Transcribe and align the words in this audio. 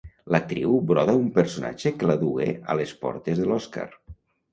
L'actriu 0.35 0.77
broda 0.91 1.13
un 1.19 1.27
personatge 1.35 1.91
que 1.99 2.09
la 2.11 2.15
dugué 2.21 2.47
a 2.75 2.79
les 2.79 2.95
portes 3.05 3.43
de 3.43 3.47
l'Oscar. 3.51 3.87